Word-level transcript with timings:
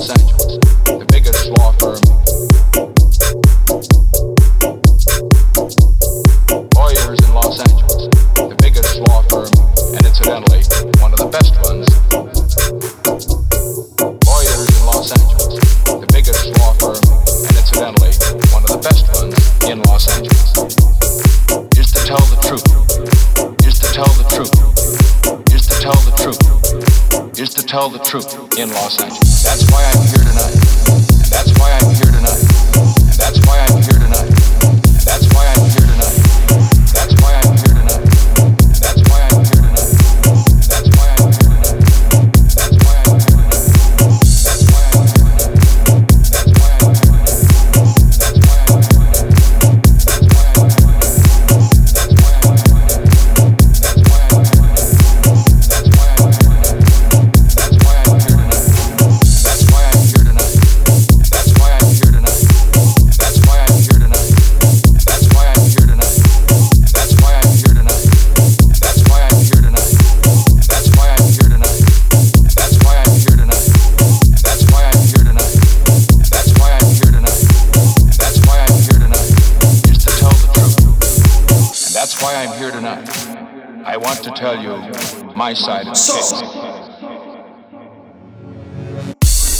Los 0.00 0.08
Angeles, 0.16 0.56
the 0.86 1.04
biggest 1.12 1.50
law 1.60 1.72
firm. 1.76 2.00
Lawyers 6.72 7.20
in 7.20 7.34
Los 7.36 7.60
Angeles, 7.60 8.08
the 8.32 8.56
biggest 8.64 8.96
law 8.96 9.20
firm, 9.28 9.52
and 9.92 10.00
incidentally, 10.00 10.64
one 11.04 11.12
of 11.12 11.20
the 11.20 11.28
best 11.28 11.52
ones. 11.68 11.84
Lawyers 14.24 14.68
in 14.72 14.82
Los 14.88 15.12
Angeles, 15.12 15.60
the 15.84 16.08
biggest 16.16 16.48
law 16.56 16.72
firm, 16.80 16.96
and 16.96 17.52
incidentally, 17.60 18.16
one 18.56 18.64
of 18.64 18.72
the 18.72 18.80
best 18.80 19.04
ones 19.20 19.36
in 19.68 19.82
Los 19.84 20.08
Angeles. 20.16 20.56
Is 21.76 21.92
to 21.92 22.00
tell 22.08 22.24
the 22.32 22.40
truth. 22.40 22.64
Is 23.68 23.78
to 23.80 23.92
tell 23.92 24.08
the 24.16 24.24
truth. 24.32 24.56
Is 25.52 25.66
to 25.68 25.76
tell 25.76 26.00
the 26.08 26.16
truth. 26.16 26.40
Is 27.38 27.52
to 27.52 27.62
tell 27.62 27.90
the 27.90 27.98
truth 27.98 28.32
in 28.56 28.72
Los 28.72 28.98
Angeles. 28.98 29.29
That's 29.42 29.64
why 29.70 29.82
I'm 29.94 30.02
here 30.06 30.24
tonight. 30.24 30.52
That's 31.30 31.52
why 31.58 31.72
I'm 31.80 31.94
here 31.94 32.12
tonight. 32.12 32.44
That's 33.16 33.40
why 33.46 33.58
I'm 33.58 33.82
here 33.82 33.89
tell 84.40 84.56
you 84.56 84.72
my 85.36 85.52
side 85.52 85.86
of 85.86 85.92
the 85.92 86.00
case. 86.00 86.32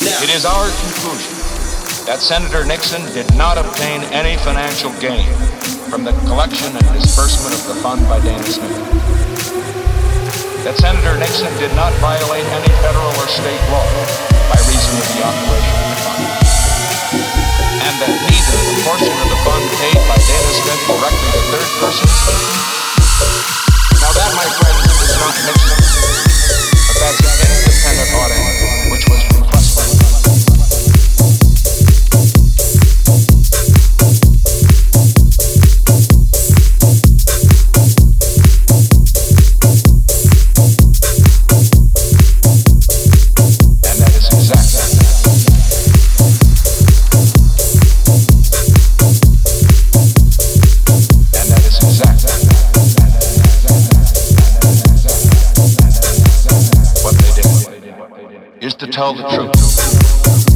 It 0.00 0.34
is 0.34 0.46
our 0.46 0.64
conclusion 0.64 1.36
that 2.08 2.20
Senator 2.20 2.64
Nixon 2.64 3.04
did 3.12 3.28
not 3.36 3.58
obtain 3.58 4.00
any 4.16 4.38
financial 4.40 4.90
gain 4.98 5.28
from 5.92 6.04
the 6.04 6.12
collection 6.24 6.72
and 6.72 6.86
disbursement 6.96 7.52
of 7.52 7.68
the 7.68 7.74
fund 7.82 8.00
by 8.08 8.18
Dana 8.20 8.42
Smith. 8.44 8.72
That 10.64 10.78
Senator 10.78 11.18
Nixon 11.18 11.52
did 11.58 11.76
not 11.76 11.92
violate 12.00 12.46
any 12.46 12.72
federal 12.80 13.12
or 13.20 13.28
state 13.28 13.60
law 13.68 14.31
tell 59.02 59.14
the 59.14 59.22
truth. 59.24 60.51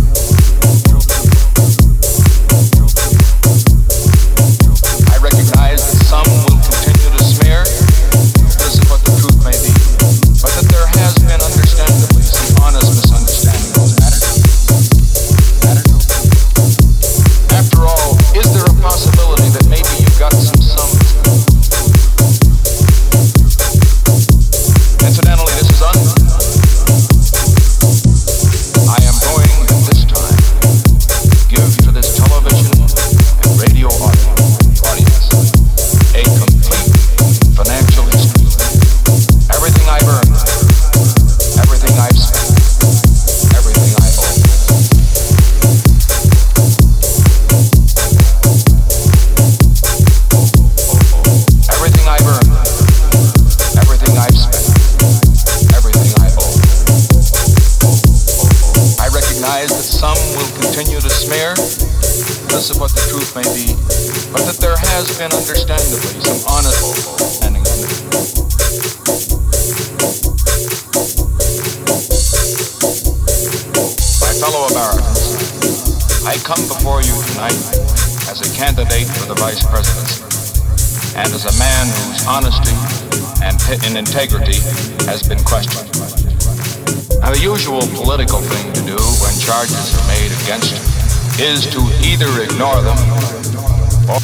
I 59.46 59.62
that 59.62 59.86
some 59.86 60.18
will 60.34 60.50
continue 60.58 60.98
to 60.98 61.08
smear. 61.08 61.54
This 62.50 62.66
is 62.66 62.82
what 62.82 62.90
the 62.90 63.06
truth 63.06 63.30
may 63.38 63.46
be, 63.54 63.78
but 64.34 64.42
that 64.42 64.58
there 64.58 64.74
has 64.74 65.06
been 65.14 65.30
understandably 65.30 66.18
some 66.18 66.42
honest 66.50 66.82
understanding 66.82 67.62
of 67.62 67.78
it. 67.78 67.94
My 74.18 74.34
fellow 74.34 74.66
Americans, 74.74 75.22
I 76.26 76.34
come 76.42 76.66
before 76.66 77.06
you 77.06 77.14
tonight 77.30 77.54
as 78.26 78.42
a 78.42 78.50
candidate 78.58 79.06
for 79.14 79.30
the 79.30 79.38
vice 79.38 79.62
presidency 79.62 80.26
and 81.14 81.30
as 81.30 81.46
a 81.46 81.54
man 81.54 81.86
whose 82.02 82.26
honesty 82.26 82.74
and 83.46 83.96
integrity 83.96 84.58
has 85.06 85.22
been 85.22 85.38
questioned. 85.46 85.86
Now, 87.22 87.30
the 87.30 87.40
usual 87.40 87.80
political 87.94 88.40
thing 88.40 88.72
to 88.74 88.82
do 88.82 89.15
charges 89.46 89.94
are 89.94 90.08
made 90.08 90.32
against 90.42 90.74
you 90.74 91.46
is 91.46 91.66
to 91.70 91.78
either 92.02 92.26
ignore 92.42 92.82
them 92.82 92.98
or 94.10 94.18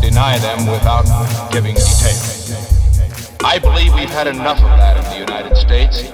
deny 0.00 0.36
them 0.38 0.66
without 0.66 1.06
giving 1.52 1.76
detail. 1.76 2.18
I 3.44 3.60
believe 3.60 3.94
we've 3.94 4.10
had 4.10 4.26
enough 4.26 4.58
of 4.58 4.76
that 4.82 4.96
in 4.96 5.04
the 5.12 5.18
United 5.20 5.54
States. 5.54 6.10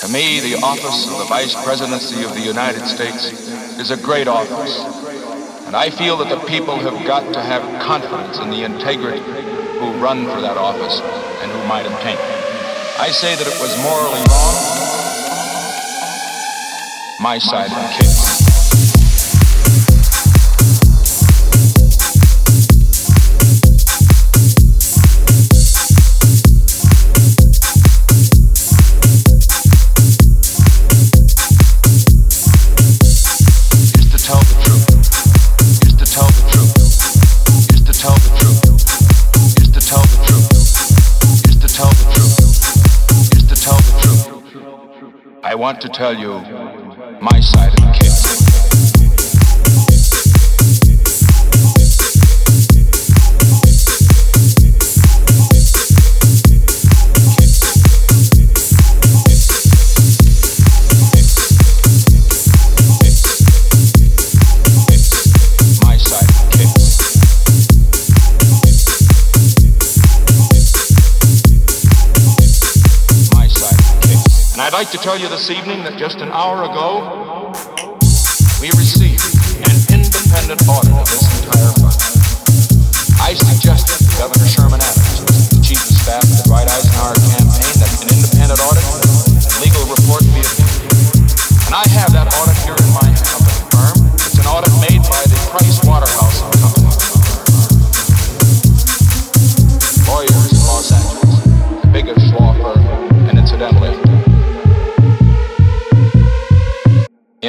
To 0.00 0.12
me, 0.12 0.40
the 0.40 0.60
office 0.60 1.06
of 1.06 1.18
the 1.18 1.26
Vice 1.28 1.54
Presidency 1.64 2.24
of 2.24 2.34
the 2.34 2.40
United 2.40 2.84
States 2.84 3.30
is 3.78 3.92
a 3.92 3.96
great 3.96 4.26
office. 4.26 4.76
And 5.66 5.76
I 5.76 5.88
feel 5.88 6.16
that 6.16 6.28
the 6.28 6.44
people 6.48 6.76
have 6.78 7.06
got 7.06 7.32
to 7.34 7.40
have 7.40 7.62
confidence 7.80 8.38
in 8.38 8.50
the 8.50 8.64
integrity 8.64 9.20
who 9.20 9.92
run 10.02 10.24
for 10.24 10.40
that 10.40 10.56
office 10.56 11.00
and 11.42 11.52
who 11.52 11.64
might 11.68 11.86
obtain 11.86 12.16
it. 12.18 12.44
I 12.96 13.10
say 13.10 13.34
that 13.34 13.46
it 13.46 13.60
was 13.60 13.76
morally 13.82 14.22
wrong 14.30 14.43
my 17.24 17.38
side 17.38 17.70
of 17.72 17.96
the. 17.98 18.14
I 45.54 45.56
want 45.56 45.80
to 45.82 45.88
tell 45.88 46.18
you 46.18 46.63
my 47.24 47.40
side 47.40 47.72
of 47.72 47.80
the 47.80 47.92
case. 47.92 48.13
And 74.54 74.62
I'd 74.62 74.72
like 74.72 74.90
to 74.94 74.98
tell 74.98 75.18
you 75.18 75.26
this 75.26 75.50
evening 75.50 75.82
that 75.82 75.98
just 75.98 76.22
an 76.22 76.30
hour 76.30 76.62
ago, 76.62 77.50
we 78.62 78.70
received 78.78 79.18
an 79.66 79.74
independent 79.90 80.62
audit 80.70 80.94
of 80.94 81.10
this 81.10 81.26
entire 81.42 81.74
fund. 81.82 81.98
I 83.18 83.34
suggested 83.34 83.98
to 83.98 84.10
Governor 84.14 84.46
Sherman 84.46 84.78
Adams, 84.78 85.50
the 85.50 85.58
Chief 85.58 85.82
of 85.82 85.90
Staff 85.98 86.22
of 86.22 86.38
the 86.38 86.42
Dwight 86.46 86.70
Eisenhower 86.70 87.18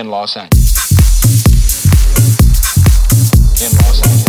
in 0.05 0.11
Los 0.11 0.37
Angeles. 0.37 0.75
In 3.59 3.71
Los 3.71 4.01
Angeles. 4.03 4.24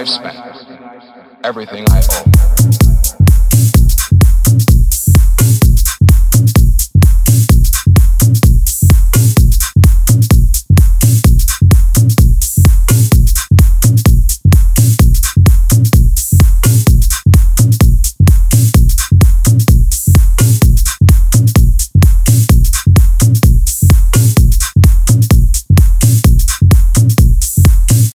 I 0.00 0.04
spent, 0.04 0.34
everything 1.44 1.84
I 1.90 2.02
own. 2.16 2.89